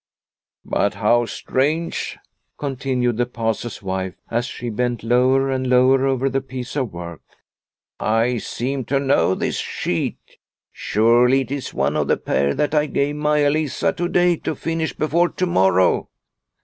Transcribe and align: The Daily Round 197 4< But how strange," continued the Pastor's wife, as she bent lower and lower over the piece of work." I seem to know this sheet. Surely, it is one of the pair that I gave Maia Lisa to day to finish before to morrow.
The 0.65 0.71
Daily 0.71 0.81
Round 0.81 0.95
197 0.95 1.41
4< 1.45 1.45
But 1.45 1.45
how 1.45 1.95
strange," 2.01 2.17
continued 2.57 3.17
the 3.17 3.27
Pastor's 3.27 3.83
wife, 3.83 4.15
as 4.31 4.47
she 4.47 4.69
bent 4.71 5.03
lower 5.03 5.51
and 5.51 5.67
lower 5.67 6.07
over 6.07 6.27
the 6.27 6.41
piece 6.41 6.75
of 6.75 6.91
work." 6.91 7.21
I 7.99 8.39
seem 8.39 8.83
to 8.85 8.99
know 8.99 9.35
this 9.35 9.57
sheet. 9.59 10.37
Surely, 10.71 11.41
it 11.41 11.51
is 11.51 11.71
one 11.75 11.95
of 11.95 12.07
the 12.07 12.17
pair 12.17 12.55
that 12.55 12.73
I 12.73 12.87
gave 12.87 13.17
Maia 13.17 13.51
Lisa 13.51 13.93
to 13.93 14.07
day 14.09 14.37
to 14.37 14.55
finish 14.55 14.91
before 14.93 15.29
to 15.29 15.45
morrow. 15.45 16.09